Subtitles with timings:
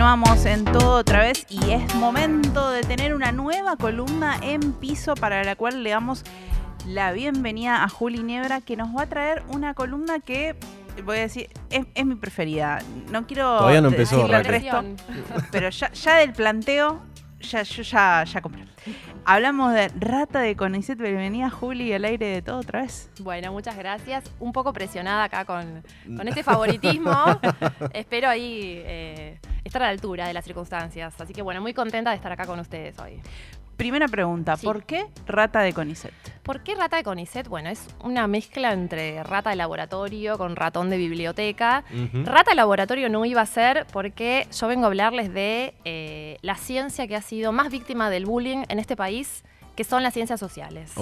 [0.00, 5.14] Continuamos en todo otra vez y es momento de tener una nueva columna en piso
[5.14, 6.24] para la cual le damos
[6.86, 10.56] la bienvenida a Juli Niebra que nos va a traer una columna que
[11.04, 12.78] voy a decir es, mi preferida.
[13.10, 14.84] No quiero Todavía no empezó, decirle el resto,
[15.52, 17.02] pero ya, ya del planteo
[17.40, 18.64] ya, yo ya, ya compré.
[19.26, 20.98] Hablamos de Rata de Conicet.
[20.98, 23.10] Bienvenida, Juli, al aire de todo otra vez.
[23.20, 24.24] Bueno, muchas gracias.
[24.40, 25.82] Un poco presionada acá con,
[26.16, 27.12] con este favoritismo.
[27.92, 31.20] Espero ahí eh, estar a la altura de las circunstancias.
[31.20, 33.20] Así que bueno, muy contenta de estar acá con ustedes hoy.
[33.80, 36.12] Primera pregunta, ¿por qué rata de Conicet?
[36.42, 37.48] ¿Por qué rata de Conicet?
[37.48, 41.82] Bueno, es una mezcla entre rata de laboratorio con ratón de biblioteca.
[42.12, 46.56] Rata de laboratorio no iba a ser porque yo vengo a hablarles de eh, la
[46.56, 49.44] ciencia que ha sido más víctima del bullying en este país
[49.80, 50.92] que son las ciencias sociales.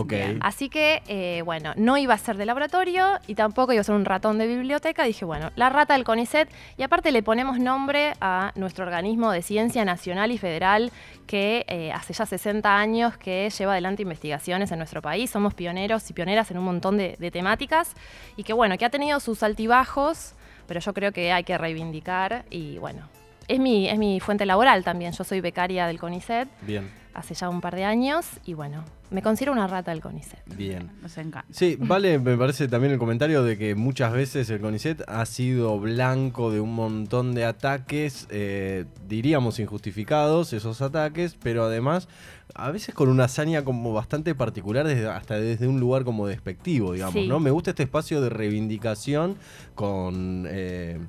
[0.40, 3.96] Así que, eh, bueno, no iba a ser de laboratorio y tampoco iba a ser
[3.96, 5.02] un ratón de biblioteca.
[5.02, 9.42] Dije, bueno, la rata del CONICET y aparte le ponemos nombre a nuestro organismo de
[9.42, 10.92] ciencia nacional y federal
[11.26, 15.28] que eh, hace ya 60 años que lleva adelante investigaciones en nuestro país.
[15.28, 17.96] Somos pioneros y pioneras en un montón de, de temáticas
[18.36, 20.34] y que, bueno, que ha tenido sus altibajos,
[20.68, 23.08] pero yo creo que hay que reivindicar y, bueno,
[23.48, 25.12] es mi, es mi fuente laboral también.
[25.12, 26.48] Yo soy becaria del CONICET.
[26.62, 26.88] Bien.
[27.18, 30.38] Hace ya un par de años y bueno, me considero una rata del CONICET.
[30.54, 30.92] Bien.
[31.02, 31.44] Nos encanta.
[31.50, 35.80] Sí, vale, me parece también el comentario de que muchas veces el CONICET ha sido
[35.80, 42.06] blanco de un montón de ataques, eh, diríamos injustificados esos ataques, pero además
[42.54, 46.92] a veces con una hazaña como bastante particular, desde, hasta desde un lugar como despectivo,
[46.92, 47.40] digamos, ¿no?
[47.40, 49.36] Me gusta este espacio de reivindicación
[49.74, 50.46] con...
[50.48, 51.00] Eh,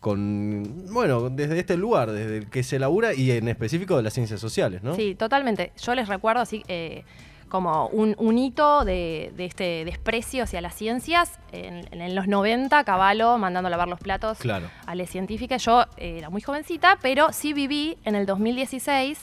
[0.00, 4.14] con, bueno, desde este lugar, desde el que se labura y en específico de las
[4.14, 4.94] ciencias sociales, ¿no?
[4.94, 5.72] Sí, totalmente.
[5.80, 7.04] Yo les recuerdo así eh,
[7.50, 11.38] como un, hito de, este desprecio hacia las ciencias.
[11.52, 14.38] En, los 90, Caballo mandando a lavar los platos
[14.86, 15.58] a la científica.
[15.58, 19.18] Yo eh, era muy jovencita, pero sí viví en el 2016,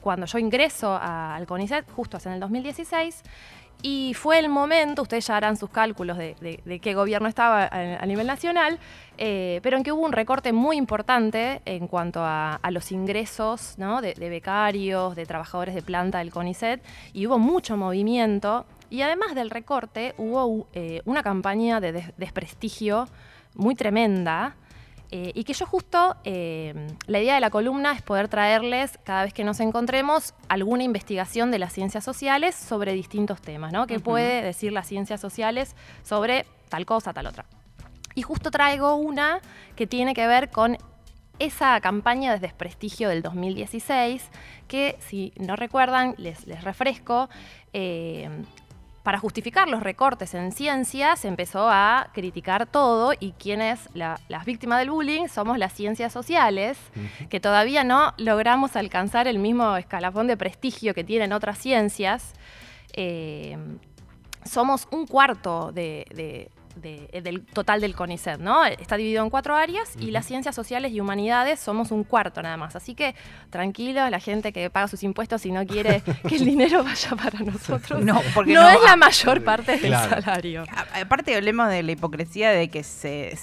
[0.00, 3.22] cuando yo ingreso al CONICET, justo en el 2016,
[3.82, 6.34] y fue el momento, ustedes ya harán sus cálculos de,
[6.82, 8.78] qué gobierno estaba a, nivel nacional,
[9.18, 14.28] eh, pero en que hubo un recorte muy importante en cuanto a, los ingresos de,
[14.30, 16.82] becarios, de trabajadores de planta del CONICET,
[17.12, 18.64] y hubo mucho movimiento.
[18.88, 23.06] Y además del recorte, hubo eh, una campaña de desprestigio
[23.54, 24.56] muy tremenda
[25.10, 29.24] eh, y que yo justo, eh, la idea de la columna es poder traerles, cada
[29.24, 33.86] vez que nos encontremos, alguna investigación de las ciencias sociales sobre distintos temas, ¿no?
[33.86, 37.46] ¿Qué puede decir las ciencias sociales sobre tal cosa, tal otra?
[38.14, 39.40] Y justo traigo una
[39.76, 40.78] que tiene que ver con
[41.38, 44.28] esa campaña de desprestigio del 2016,
[44.68, 47.28] que si no recuerdan, les, les refresco,
[47.72, 48.30] eh,
[49.04, 54.78] para justificar los recortes en ciencias, se empezó a criticar todo y quienes, las víctimas
[54.78, 56.78] del bullying, somos las ciencias sociales,
[57.28, 62.32] que todavía no logramos alcanzar el mismo escalafón de prestigio que tienen otras ciencias.
[62.94, 63.58] Eh,
[64.42, 66.50] somos un cuarto de
[66.82, 68.64] eh, del total del CONICET, ¿no?
[68.64, 72.56] Está dividido en cuatro áreas y las ciencias sociales y humanidades somos un cuarto nada
[72.56, 72.76] más.
[72.76, 73.14] Así que
[73.50, 77.38] tranquilos, la gente que paga sus impuestos y no quiere que el dinero vaya para
[77.40, 78.02] nosotros.
[78.02, 80.64] No, porque no, es la mayor parte del salario.
[81.00, 83.36] Aparte hablemos de la hipocresía de que se,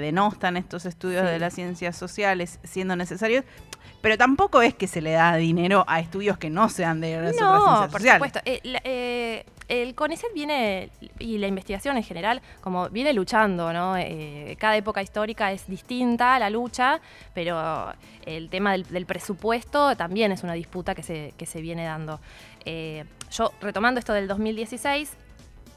[0.00, 3.44] denostan estos estudios de las ciencias sociales siendo necesarios.
[4.00, 7.36] Pero tampoco es que se le da dinero a estudios que no sean de las
[7.36, 8.38] no, por supuesto.
[8.44, 13.96] Eh, eh, el CONICET viene, y la investigación en general, como viene luchando, ¿no?
[13.96, 17.00] Eh, cada época histórica es distinta la lucha,
[17.34, 17.92] pero
[18.24, 22.20] el tema del, presupuesto también es una disputa que se, que se viene dando.
[22.64, 25.16] Eh, yo, retomando esto del 2016,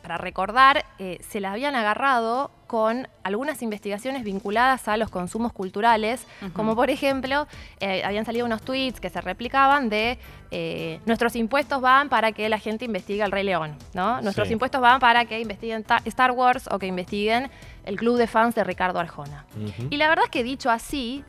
[0.01, 6.25] para recordar, eh, se la habían agarrado con algunas investigaciones vinculadas a los consumos culturales,
[6.53, 7.47] como por ejemplo,
[7.79, 10.17] eh, habían salido unos tweets que se replicaban de
[10.51, 14.21] eh, nuestros impuestos van para que la gente investigue el Rey León, ¿no?
[14.21, 17.51] Nuestros impuestos van para que investiguen Star Wars o que investiguen
[17.85, 19.45] el club de fans de Ricardo Arjona.
[19.89, 21.25] Y la verdad es que dicho así,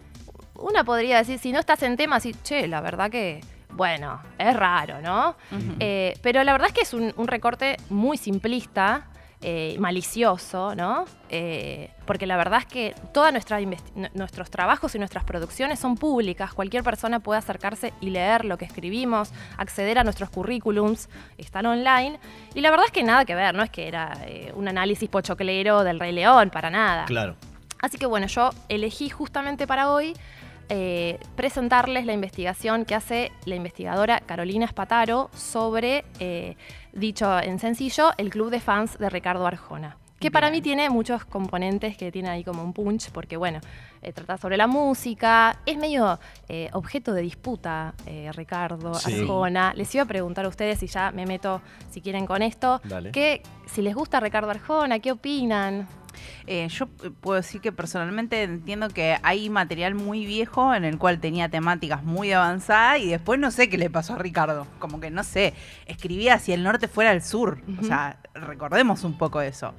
[0.54, 3.40] una podría decir, si no estás en tema, así, che, la verdad que
[3.72, 5.36] bueno, es raro, ¿no?
[5.80, 9.08] Eh, pero la verdad es que es un, recorte muy simplista,
[9.40, 11.04] eh, malicioso, ¿no?
[11.28, 16.54] Eh, porque la verdad es que todos nuestros trabajos y nuestras producciones son públicas.
[16.54, 21.08] Cualquier persona puede acercarse y leer lo que escribimos, acceder a nuestros currículums,
[21.38, 22.20] están online.
[22.54, 24.16] Y la verdad es que nada que ver, no es que era
[24.54, 27.06] un análisis pochoclero del Rey León, para nada.
[27.06, 27.36] Claro.
[27.80, 30.14] Así que bueno, yo elegí justamente para hoy
[30.74, 36.56] eh, presentarles la investigación que hace la investigadora Carolina Espataro sobre, eh,
[36.94, 41.24] dicho en sencillo, el club de fans de Ricardo Arjona que para mí tiene muchos
[41.24, 43.58] componentes que tiene ahí como un punch, porque bueno,
[44.02, 49.74] eh, trata sobre la música, es medio eh, objeto de disputa, eh, Ricardo, Arjona.
[49.74, 51.60] Les iba a preguntar a ustedes si ya me meto,
[51.90, 52.80] si quieren con esto,
[53.12, 55.88] que si les gusta Ricardo Arjona, ¿qué opinan?
[56.68, 56.86] Yo
[57.20, 62.02] puedo decir que personalmente entiendo que hay material muy viejo en el cual tenía temáticas
[62.02, 64.66] muy avanzadas y después no sé qué le pasó a Ricardo.
[64.78, 65.54] Como que no sé,
[65.86, 67.60] escribía si el norte fuera el sur.
[67.80, 69.74] O sea, recordemos un poco eso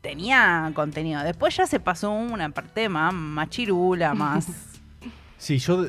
[0.00, 1.22] tenía contenido.
[1.22, 4.48] Después ya se pasó una parte más machirula, más.
[5.36, 5.86] Sí, yo,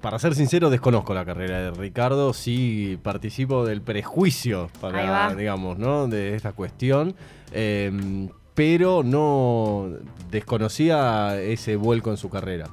[0.00, 2.32] para ser sincero, desconozco la carrera de Ricardo.
[2.32, 6.06] Sí participo del prejuicio, para, digamos, ¿no?
[6.06, 7.16] De esta cuestión.
[7.50, 9.86] Em, pero no
[10.30, 12.68] desconocía ese vuelco en su carrera.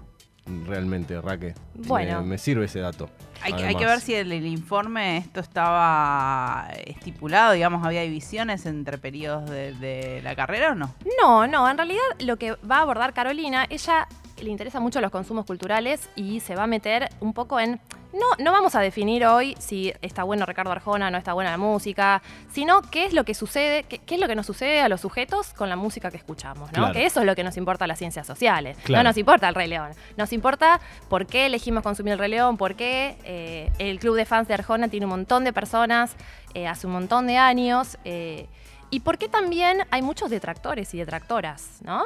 [0.66, 1.54] Realmente, Raque.
[1.76, 2.24] Bueno.
[2.24, 3.10] me sirve ese dato.
[3.42, 9.50] Hay, que ver si el, el, informe esto estaba estipulado, digamos, había divisiones entre periodos
[9.50, 10.96] de, de la carrera o no.
[11.22, 14.08] No, no, en realidad lo que va a abordar Carolina, ella
[14.44, 17.80] le interesa mucho los consumos culturales y se va a meter un poco en.
[18.14, 21.58] No, no vamos a definir hoy si está bueno Ricardo Arjona, no está buena la
[21.58, 25.02] música, sino qué es lo que sucede, qué, es lo que nos sucede a los
[25.02, 26.92] sujetos con la música que escuchamos, ¿no?
[26.92, 28.78] Que eso es lo que nos importa a las ciencias sociales.
[28.88, 29.92] No nos importa el Rey León.
[30.16, 30.80] Nos importa
[31.10, 34.54] por qué elegimos consumir el Rey León, por qué eh, el club de fans de
[34.54, 36.16] Arjona tiene un montón de personas
[36.54, 37.98] eh, hace un montón de años.
[38.06, 38.48] Eh,
[38.92, 42.04] y por qué también hay muchos detractores y detractoras, ¿no?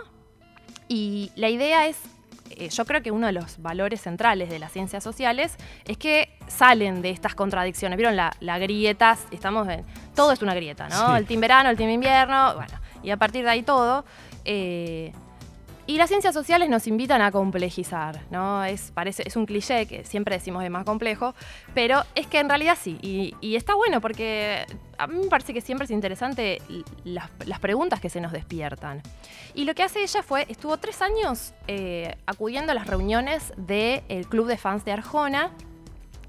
[0.87, 1.97] Y la idea es
[2.51, 5.55] eh, yo creo que uno de los valores centrales de las ciencias sociales
[5.85, 7.97] es que salen de estas contradicciones.
[7.97, 9.17] ¿Vieron la, la grieta?
[9.31, 9.85] Estamos en,
[10.15, 11.15] todo es una grieta, ¿no?
[11.15, 14.05] El team verano, el team invierno, bueno, y a partir de ahí todo.
[14.45, 15.13] Eh,
[15.87, 18.63] y las ciencias sociales nos invitan a complejizar, ¿no?
[18.65, 21.33] Es, parece, es un cliché que siempre decimos es más complejo,
[21.73, 22.97] pero es que en realidad sí.
[23.01, 24.65] Y, está bueno porque
[24.97, 26.61] a mí me parece que siempre es interesante
[27.05, 27.29] las,
[27.61, 29.01] preguntas que se nos despiertan.
[29.55, 34.27] Y lo que hace ella fue, estuvo tres años eh, acudiendo a las reuniones del
[34.27, 35.51] club de fans de Arjona,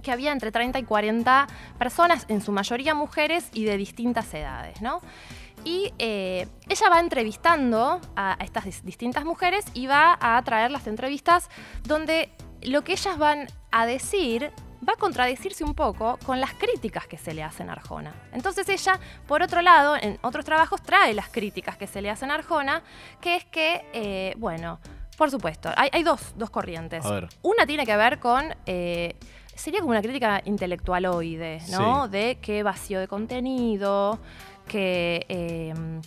[0.02, 4.80] que había entre 30 y 40 personas, en su mayoría mujeres y de distintas edades,
[4.80, 5.00] ¿no?
[5.64, 11.48] Y eh, ella va entrevistando a, estas distintas mujeres y va a traer las entrevistas
[11.84, 12.30] donde
[12.62, 14.52] lo que ellas van a decir
[14.86, 18.14] va a contradecirse un poco con las críticas que se le hacen a Arjona.
[18.32, 22.30] Entonces ella, por otro lado, en otros trabajos trae las críticas que se le hacen
[22.30, 22.82] a Arjona,
[23.20, 24.80] que es que, eh, bueno,
[25.16, 27.04] por supuesto, hay, dos, corrientes.
[27.42, 28.54] Una tiene que ver con...
[28.66, 29.16] Eh,
[29.52, 32.06] sería como una crítica intelectualoide, ¿no?
[32.06, 34.20] De qué vacío de contenido,
[34.68, 36.00] que em,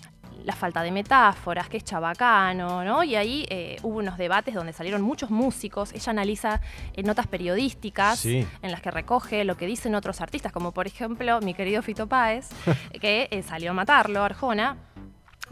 [0.45, 3.03] la falta de metáforas, que es chabacano, ¿no?
[3.03, 5.93] Y ahí eh, hubo unos debates donde salieron muchos músicos.
[5.93, 6.61] Ella analiza
[6.93, 11.39] eh, notas periodísticas en las que recoge lo que dicen otros artistas, como por ejemplo
[11.41, 12.49] mi querido Fito Páez,
[13.01, 14.77] que eh, salió a matarlo, Arjona,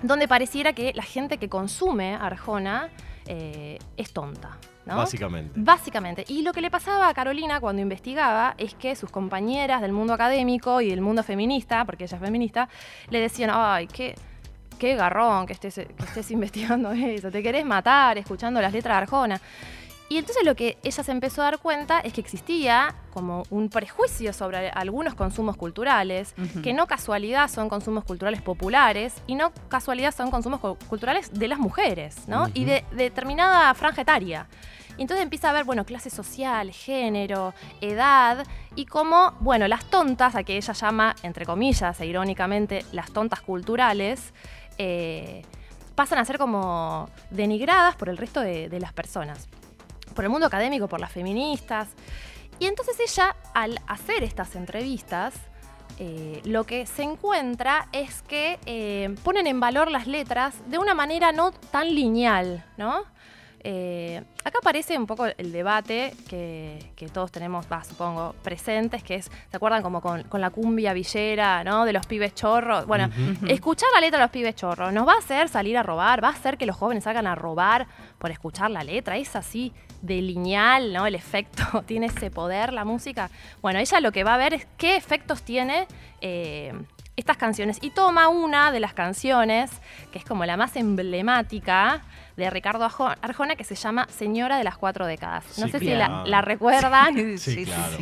[0.01, 2.89] donde pareciera que la gente que consume Arjona
[3.25, 4.57] es tonta.
[4.95, 5.51] Básicamente.
[5.55, 6.25] Básicamente.
[6.27, 10.13] Y lo que le pasaba a Carolina cuando investigaba es que sus compañeras del mundo
[10.13, 12.69] académico y del mundo feminista, porque ella es feminista,
[13.09, 14.15] le decían, ay, qué,
[14.77, 19.01] qué garrón que estés, que estés investigando eso, te querés matar escuchando las letras de
[19.03, 19.41] Arjona.
[20.09, 23.69] Y entonces lo que ella se empezó a dar cuenta es que existía como un
[23.69, 26.33] prejuicio sobre algunos consumos culturales,
[26.63, 31.59] que no casualidad son consumos culturales populares y no casualidad son consumos culturales de las
[31.59, 32.47] mujeres, ¿no?
[32.55, 34.47] Y de, de determinada franja etaria.
[34.99, 40.35] Y entonces empieza a ver, bueno, clase social, género, edad, y cómo, bueno, las tontas,
[40.35, 44.33] a que ella llama, entre comillas e irónicamente, las tontas culturales,
[44.77, 45.43] eh,
[45.95, 49.47] pasan a ser como denigradas por el resto de, las personas,
[50.19, 51.87] por el mundo académico, por las feministas.
[52.59, 55.33] Y entonces ella, al hacer estas entrevistas,
[55.97, 60.93] eh, lo que se encuentra es que eh, ponen en valor las letras de una
[60.93, 63.05] manera no tan lineal, ¿no?
[63.63, 66.79] Eh, acá aparece un poco el debate que,
[67.13, 71.85] todos tenemos, supongo, presentes, que es, ¿se acuerdan como con, la cumbia villera, ¿no?
[71.85, 72.85] De los pibes chorros.
[72.85, 73.09] Bueno,
[73.47, 76.29] escuchar la letra de los pibes chorros nos va a hacer salir a robar, va
[76.29, 77.87] a hacer que los jóvenes salgan a robar
[78.17, 79.17] por escuchar la letra.
[79.17, 81.05] Es así de lineal, ¿no?
[81.05, 83.29] El efecto, tiene ese poder la música.
[83.61, 85.87] Bueno, ella lo que va a ver es qué efectos tiene.
[86.21, 86.73] Eh,
[87.19, 89.71] estas canciones y toma una de las canciones
[90.11, 92.01] que es como la más emblemática
[92.35, 92.85] de Ricardo
[93.21, 95.59] Arjona que se llama Señora de las Cuatro Décadas.
[95.59, 97.37] No sé si la, recuerdan.
[97.37, 97.97] sí, claro.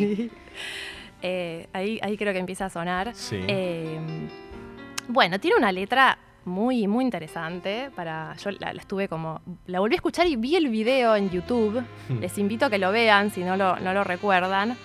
[1.23, 3.11] Eh, ahí, ahí creo que empieza a sonar.
[3.31, 3.99] Eh,
[5.07, 7.89] bueno, tiene una letra muy, muy interesante.
[7.95, 9.41] Para, yo la, estuve como.
[9.65, 11.83] La volví a escuchar y vi el video en YouTube.
[12.09, 12.19] Hmm.
[12.19, 14.77] Les invito a que lo vean si no lo, no lo recuerdan.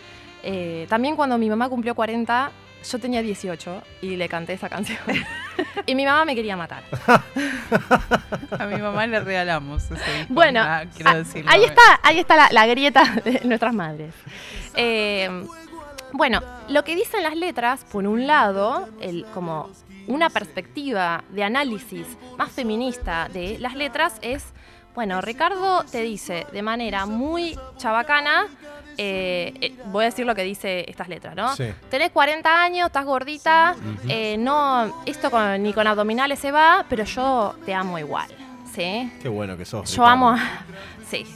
[0.42, 2.50] Eh, también cuando mi mamá cumplió 40,
[2.90, 4.98] yo tenía 18 y le canté esa canción.
[5.86, 6.82] y mi mamá me quería matar.
[8.58, 13.74] A mi mamá le regalamos ese Bueno, ahí está, ahí está la, grieta de nuestras
[13.74, 14.14] madres.
[14.74, 15.46] Eh,
[16.12, 19.70] bueno, lo que dicen las letras, por un lado, el, como
[20.06, 24.44] una perspectiva de análisis más feminista de las letras es,
[24.94, 28.46] bueno, Ricardo te dice de manera muy chabacana,
[28.96, 31.54] eh, eh, voy a decir lo que dice estas letras, ¿no?
[31.56, 31.72] Sí.
[31.90, 33.76] Tenés 40 años, estás gordita,
[34.08, 38.28] eh, no, esto ni con abdominales se va, pero yo te amo igual,
[38.74, 39.10] ¿sí?
[39.20, 39.94] Qué bueno que sos.
[39.94, 40.36] Yo amo,
[41.10, 41.26] sí.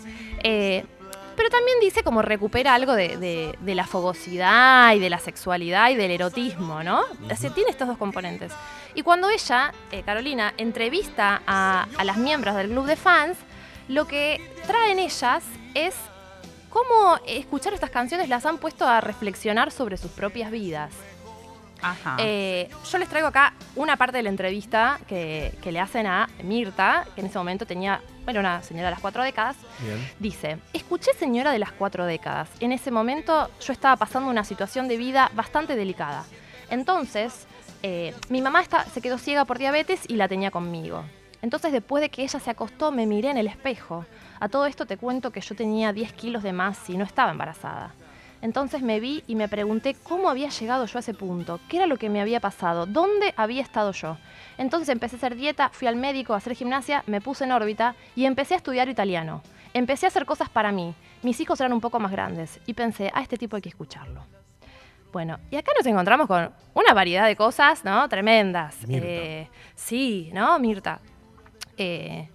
[0.42, 6.10] pero también dice como recupera algo de, la fogosidad y de la sexualidad y del
[6.10, 7.02] erotismo, ¿no?
[7.54, 8.52] tiene estos dos componentes.
[8.94, 9.72] Y cuando ella,
[10.06, 13.36] Carolina, entrevista a, a las miembros del club de fans,
[13.88, 15.44] lo que traen ellas
[15.74, 15.94] es
[16.76, 20.92] cómo escuchar estas canciones las han puesto a reflexionar sobre sus propias vidas.
[21.80, 22.16] Ajá.
[22.18, 27.06] Eh, yo les traigo acá una parte de la entrevista que, le hacen a Mirta,
[27.14, 29.56] que en ese momento tenía, bueno, una señora de las cuatro décadas.
[30.18, 32.50] Dice, escuché señora de las cuatro décadas.
[32.60, 36.26] En ese momento yo estaba pasando una situación de vida bastante delicada.
[36.68, 37.46] Entonces,
[37.82, 41.04] eh, mi mamá se quedó ciega por diabetes y la tenía conmigo.
[41.46, 44.04] Entonces, después de que ella se acostó, me miré en el espejo.
[44.40, 47.30] A todo esto te cuento que yo tenía 10 kilos de más y no estaba
[47.30, 47.94] embarazada.
[48.42, 51.86] Entonces me vi y me pregunté cómo había llegado yo a ese punto, qué era
[51.86, 54.16] lo que me había pasado, dónde había estado yo.
[54.58, 57.94] Entonces empecé a hacer dieta, fui al médico a hacer gimnasia, me puse en órbita
[58.16, 59.40] y empecé a estudiar italiano.
[59.72, 60.94] Empecé a hacer cosas para mí.
[61.22, 64.24] Mis hijos eran un poco más grandes y pensé, a este tipo hay que escucharlo.
[65.12, 68.08] Bueno, y acá nos encontramos con una variedad de cosas, ¿no?
[68.08, 68.76] Tremendas.
[68.88, 71.00] Eh, sí, ¿no, Mirta?
[71.76, 72.28] Eh,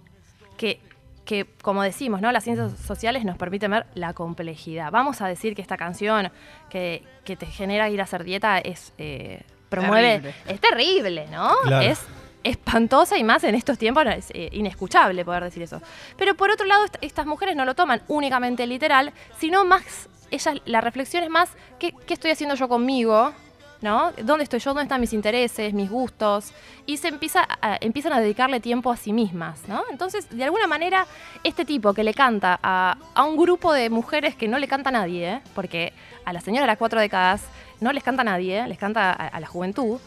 [0.56, 0.80] que
[1.24, 2.32] que, como decimos, ¿no?
[2.32, 4.90] Las ciencias sociales nos permiten ver la complejidad.
[4.90, 6.30] Vamos a decir que esta canción
[6.68, 10.34] que, te genera ir a hacer dieta es eh, promueve.
[10.46, 11.54] Es terrible, ¿no?
[11.80, 12.00] Es
[12.44, 15.80] espantosa y más en estos tiempos es eh, inescuchable poder decir eso.
[16.16, 20.80] Pero por otro lado, estas mujeres no lo toman únicamente literal, sino más, ellas, la
[20.80, 23.32] reflexión es más, ¿qué, qué estoy haciendo yo conmigo?
[23.82, 24.12] ¿No?
[24.22, 24.70] ¿Dónde estoy yo?
[24.70, 26.52] ¿Dónde están mis intereses, mis gustos?
[26.86, 27.46] Y se empieza
[27.80, 29.82] empiezan a dedicarle tiempo a sí mismas, ¿no?
[29.90, 31.06] Entonces, de alguna manera,
[31.44, 32.96] este tipo que le canta a,
[33.26, 35.40] un grupo de mujeres que no le canta a nadie, ¿eh?
[35.54, 35.92] porque
[36.24, 37.42] a la señora de las cuatro décadas
[37.80, 38.68] no les canta a nadie, ¿eh?
[38.68, 39.98] les canta a, la juventud,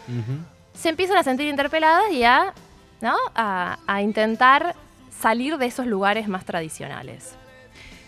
[0.73, 2.53] se empiezan a sentir interpeladas y a,
[3.01, 3.15] ¿no?
[3.35, 4.75] a, intentar
[5.17, 7.35] salir de esos lugares más tradicionales.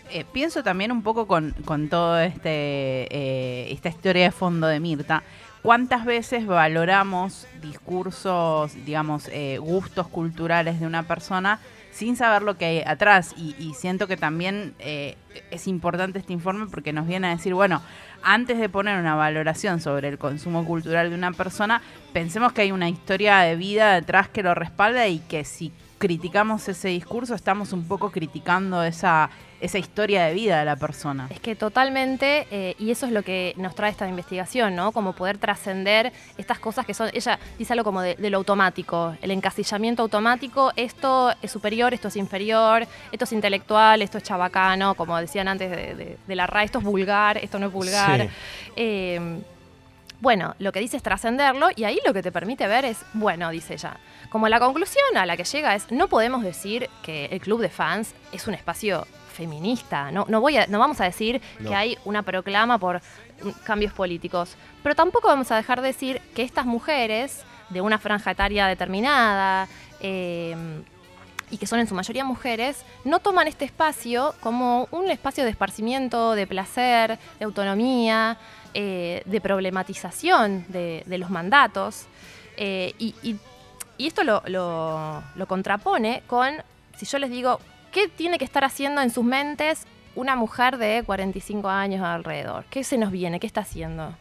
[0.09, 5.21] Eh, pienso también un poco con, con todo este esta historia de fondo de Mirta,
[5.63, 11.59] ¿Cuántas veces valoramos discursos, digamos, eh, gustos culturales de una persona
[11.91, 13.33] sin saber lo que hay atrás?
[13.37, 15.17] Y, siento que también eh,
[15.51, 17.81] es importante este informe porque nos viene a decir, bueno,
[18.23, 21.81] antes de poner una valoración sobre el consumo cultural de una persona,
[22.13, 26.67] pensemos que hay una historia de vida detrás que lo respalda y que si criticamos
[26.69, 31.27] ese discurso estamos un poco criticando esa esa historia de vida de la persona.
[31.29, 34.91] Es que totalmente, eh, y eso es lo que nos trae esta investigación, ¿no?
[34.91, 39.31] Como poder trascender estas cosas que son, ella dice algo como de, lo automático, el
[39.31, 45.17] encasillamiento automático, esto es superior, esto es inferior, esto es intelectual, esto es chabacano, como
[45.17, 48.29] decían antes de, la RAE, esto es vulgar, esto no es vulgar.
[48.75, 49.39] Eh,
[50.19, 53.51] bueno, lo que dice es trascenderlo y ahí lo que te permite ver es, bueno,
[53.51, 53.97] dice ella,
[54.29, 57.69] como la conclusión a la que llega es, no podemos decir que el club de
[57.69, 59.05] fans es un espacio
[59.37, 60.11] feminista.
[60.11, 63.01] No, no, voy a, no vamos a decir que hay una proclama por
[63.63, 68.31] cambios políticos, pero tampoco vamos a dejar de decir que estas mujeres de una franja
[68.31, 69.67] etaria determinada,
[69.99, 70.83] em,
[71.51, 75.51] y que son en su mayoría mujeres, no toman este espacio como un espacio de
[75.51, 78.37] esparcimiento, de placer, de autonomía,
[78.73, 82.07] eh, de problematización de, los mandatos.
[82.57, 83.37] Eh, y,
[83.99, 86.53] esto lo, lo contrapone con,
[86.97, 87.59] si yo les digo,
[87.91, 92.65] ¿Qué tiene que estar haciendo en sus mentes una mujer de 45 años alrededor?
[92.69, 93.39] ¿Qué se nos viene?
[93.39, 94.15] ¿Qué está haciendo?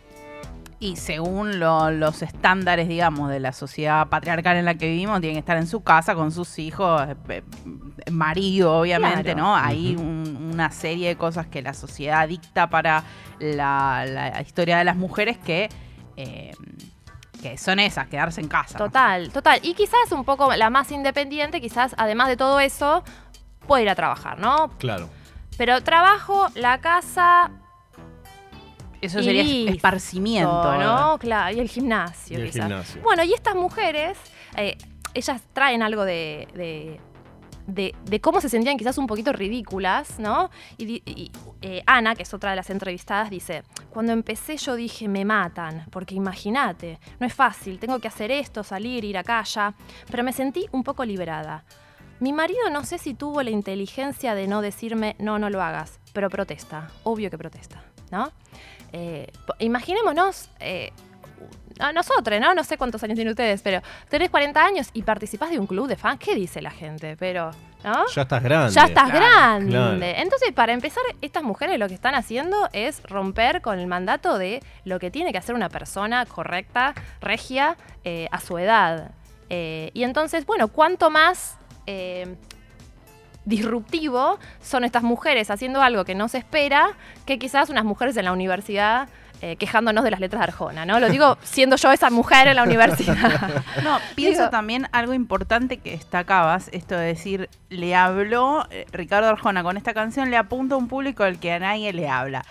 [0.79, 5.41] Y según los estándares, digamos, de la sociedad patriarcal en la que vivimos, tiene que
[5.41, 7.43] estar en su casa con sus hijos, eh,
[8.11, 9.57] marido, obviamente, ¿no?
[9.57, 13.05] Hay una serie de cosas que la sociedad dicta para
[13.39, 15.71] la, historia de las mujeres que...
[16.19, 16.53] Eh,
[17.43, 18.79] que son esas, quedarse en casa.
[18.79, 19.61] Total, total.
[19.63, 23.05] Y quizás un poco la más independiente, quizás además de todo eso,
[23.67, 24.71] puedo ir a trabajar, ¿no?
[24.79, 25.09] Claro.
[25.57, 27.51] Pero trabajo, la casa.
[29.01, 31.19] Eso sería esparcimiento, ¿no?
[31.19, 33.03] Claro, y el gimnasio, el Gimnasio.
[33.03, 34.19] Bueno, y estas mujeres,
[34.57, 34.77] eh,
[35.15, 36.99] ellas traen algo de,
[37.67, 40.51] de, cómo se sentían quizás un poquito ridículas, ¿no?
[40.79, 41.31] Y,
[41.63, 45.85] eh, Ana, que es otra de las entrevistadas, dice, cuando empecé yo dije, me matan,
[45.91, 49.75] porque imagínate, no es fácil, tengo que hacer esto, salir, ir acá, allá,
[50.11, 51.65] pero me sentí un poco liberada.
[52.21, 56.01] Mi marido no sé si tuvo la inteligencia de no decirme, no, no lo hagas,
[56.13, 58.33] pero protesta, obvio que protesta, ¿no?
[58.93, 60.93] Eh, imaginémonos eh,
[61.79, 62.55] a nosotros, ¿no?
[62.55, 65.89] No sé cuántos años tienen ustedes, pero tenés 40 años y participás de un club
[65.89, 67.17] de fans, ¿qué dice la gente?
[67.19, 67.51] Pero,
[67.85, 68.07] ¿no?
[68.15, 68.73] Ya estás grande.
[68.73, 70.15] Ya estás grande.
[70.19, 74.63] Entonces, para empezar, estas mujeres lo que están haciendo es romper con el mandato de
[74.85, 79.11] lo que tiene que hacer una persona correcta, regia, eh, a su edad.
[79.51, 82.37] Eh, y entonces, bueno, ¿cuánto más eh,
[83.45, 86.91] disruptivo son estas mujeres haciendo algo que no se espera
[87.25, 89.09] que quizás unas mujeres en la universidad
[89.43, 90.99] eh, quejándonos de las letras de Arjona, ¿no?
[90.99, 93.63] Lo digo siendo yo esa mujer en la universidad.
[93.85, 99.63] no, pienso también algo importante que destacabas, esto de decir, le habló eh, Ricardo Arjona
[99.63, 102.47] con esta canción, le apunta a un público al que a nadie le habla.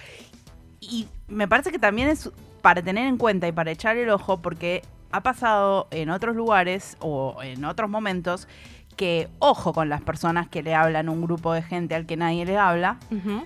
[0.80, 2.30] Y me parece que también es
[2.62, 6.98] para tener en cuenta y para echar el ojo, porque ha pasado en otros lugares
[7.00, 8.48] o en otros momentos
[8.96, 12.46] que ojo con las personas que le hablan un grupo de gente al que nadie
[12.46, 12.98] le habla.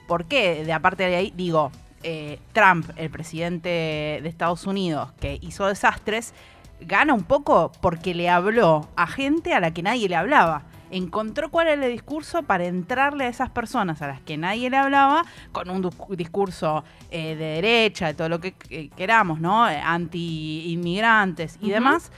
[0.08, 1.72] porque De aparte de ahí, digo,
[2.04, 6.34] eh, Trump, el presidente de Estados Unidos, que hizo desastres,
[6.82, 10.64] gana un poco porque le habló a gente a la que nadie le hablaba.
[10.92, 14.78] Encontró cuál era el discurso para entrarle a esas personas a las que nadie le
[14.78, 15.88] hablaba con un
[16.18, 18.54] discurso eh, de derecha, de todo lo que
[18.96, 19.66] queramos, ¿no?
[19.66, 22.12] Anti-inmigrantes y demás.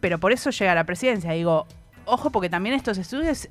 [0.00, 1.32] Pero por eso llega a la presidencia.
[1.32, 1.66] Digo,
[2.10, 3.48] ojo, porque también estos estudios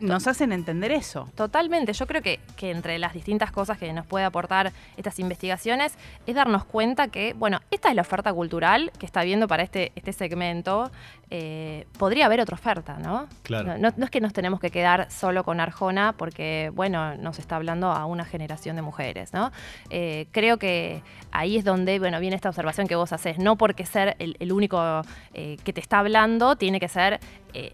[0.00, 1.28] nos hacen entender eso.
[1.34, 1.92] Totalmente.
[1.92, 5.94] Yo creo que, entre las distintas cosas que nos puede aportar estas investigaciones
[6.26, 9.92] es darnos cuenta que, bueno, esta es la oferta cultural que está viendo para este,
[9.96, 10.90] este segmento.
[11.30, 13.26] Eh, podría haber otra oferta, ¿no?
[13.42, 13.76] Claro.
[13.78, 17.90] No, es que nos tenemos que quedar solo con Arjona porque, bueno, nos está hablando
[17.90, 19.52] a una generación de mujeres, ¿no?
[19.90, 21.02] Eh, creo que
[21.32, 23.38] ahí es donde, bueno, viene esta observación que vos haces.
[23.38, 25.02] No porque ser el, único
[25.34, 27.20] eh, que te está hablando tiene que ser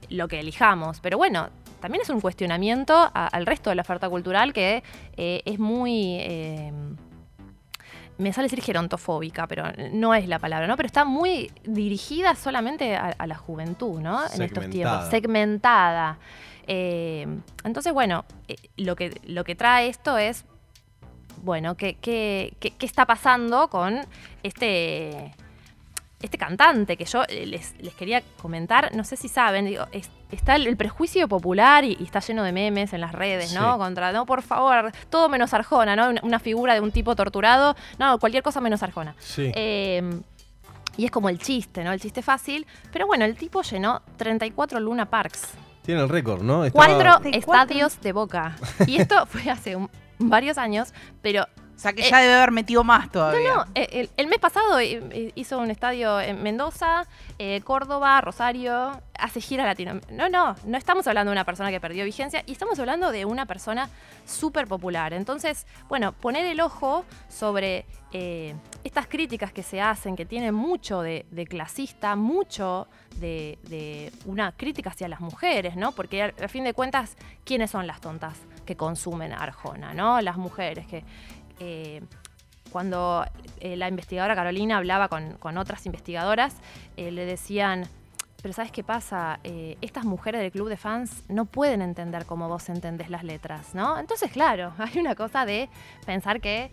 [0.08, 1.00] lo que elijamos.
[1.00, 1.50] Pero bueno,
[1.84, 4.82] también es un cuestionamiento al resto de la oferta cultural que
[5.18, 6.16] eh, es muy...
[6.18, 6.72] Eh,
[8.16, 10.78] me sale decir gerontofóbica, pero no es la palabra, ¿no?
[10.78, 14.22] Pero está muy dirigida solamente a, la juventud, ¿no?
[14.32, 15.10] En estos tiempos.
[15.10, 16.16] Segmentada.
[16.66, 17.26] Eh,
[17.64, 18.24] entonces, bueno,
[18.78, 20.46] lo, que, lo que trae esto es,
[21.42, 24.00] bueno, ¿qué, qué, qué está pasando con
[24.42, 25.34] este
[26.24, 29.86] este cantante que yo eh, les, quería comentar, no sé si saben, digo,
[30.30, 33.78] está el, prejuicio popular y, está lleno de memes en las redes, ¿no?
[33.78, 36.10] Contra, no, por favor, todo menos Arjona, ¿no?
[36.22, 39.14] Una, figura de un tipo torturado, no, cualquier cosa menos Arjona.
[39.18, 39.52] Sí.
[39.54, 40.22] Em,
[40.96, 41.92] y es como el chiste, ¿no?
[41.92, 42.66] El chiste fácil.
[42.92, 45.48] Pero bueno, el tipo llenó 34 Luna Parks.
[45.82, 46.64] Tiene el récord, ¿no?
[46.72, 48.56] Cuatro estadios de boca.
[48.86, 49.76] Y esto fue hace
[50.18, 53.48] varios años, pero o sea que ya debe haber metido más todavía.
[53.48, 57.06] No, no, eh, el, mes pasado eh, hizo un estadio en Mendoza,
[57.38, 60.00] eh, Córdoba, Rosario, hace gira latino.
[60.10, 63.24] No, no, no estamos hablando de una persona que perdió vigencia y estamos hablando de
[63.24, 63.88] una persona
[64.24, 65.12] súper popular.
[65.12, 67.86] Entonces, bueno, poner el ojo sobre
[68.84, 75.08] estas críticas que se hacen, que tienen mucho de, clasista, mucho de, una crítica hacia
[75.08, 75.90] las mujeres, ¿no?
[75.90, 80.20] Porque a, fin de cuentas, ¿quiénes son las tontas que consumen Arjona, ¿no?
[80.20, 81.02] Las mujeres que
[81.60, 82.02] eh,
[82.70, 83.24] cuando
[83.60, 86.56] eh, la investigadora Carolina hablaba con, otras investigadoras,
[86.96, 87.86] eh, le decían,
[88.42, 89.38] pero ¿sabes qué pasa?
[89.80, 93.98] estas mujeres del club de fans no pueden entender cómo vos entendés las letras, ¿no?
[93.98, 95.68] Entonces, claro, hay una cosa de
[96.04, 96.70] pensar que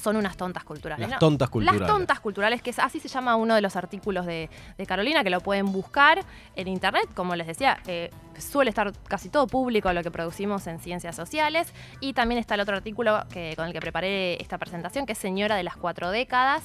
[0.00, 1.08] son unas tontas culturales.
[1.08, 1.80] Las tontas culturales.
[1.80, 4.48] Las tontas culturales, que es, así se llama uno de los artículos de,
[4.86, 6.24] Carolina, que lo pueden buscar
[6.56, 7.08] en internet.
[7.14, 8.10] Como les decía, eh,
[8.40, 11.72] suele estar casi todo público lo que producimos en ciencias sociales.
[12.00, 15.18] Y también está el otro artículo que, con el que preparé esta presentación, que es
[15.18, 16.62] Señora de las cuatro décadas.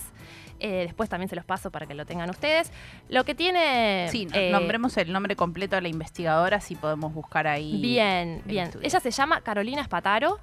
[0.59, 2.71] Eh, después también se los paso para que lo tengan ustedes.
[3.09, 4.07] Lo que tiene.
[4.09, 7.79] Sí, eh, nombremos el nombre completo de la investigadora, si podemos buscar ahí.
[7.81, 8.71] Bien, bien.
[8.81, 10.39] Ella se llama Carolina Spataro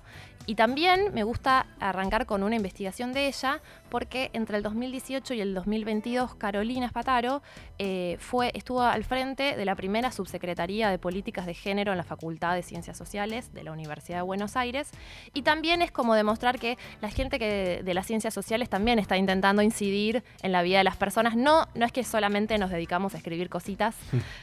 [0.46, 3.60] y también me gusta arrancar con una investigación de ella,
[3.92, 7.42] porque entre el 2018 y el 2022, Carolina Spataro
[7.78, 12.02] eh, fue, estuvo al frente de la primera subsecretaría de políticas de género en la
[12.02, 14.90] Facultad de Ciencias Sociales de la Universidad de Buenos Aires.
[15.34, 19.18] Y también es como demostrar que la gente que de las ciencias sociales también está
[19.18, 21.36] intentando incidir en la vida de las personas.
[21.36, 23.94] No, no es que solamente nos dedicamos a escribir cositas,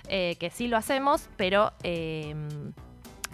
[0.10, 1.74] eh, que sí lo hacemos, pero.
[1.82, 2.36] Eh,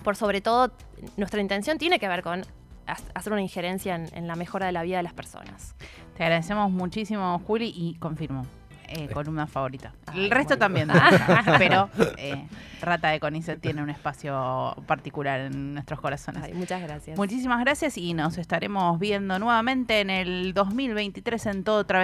[0.06, 0.71] por sobre todo,
[1.17, 2.45] nuestra intención tiene que ver con
[2.86, 5.76] hacer una injerencia en, la mejora de la vida de las personas.
[6.17, 8.45] Te agradecemos muchísimo, Juli, y confirmo.
[8.88, 9.93] eh, columna favorita.
[10.13, 10.89] El resto también,
[11.58, 12.48] pero eh,
[12.82, 16.54] Rata de Conicet tiene un espacio particular en nuestros corazones.
[16.54, 17.17] muchas gracias.
[17.17, 22.04] Muchísimas gracias y nos estaremos viendo nuevamente en el 2023 en Todo Otra vez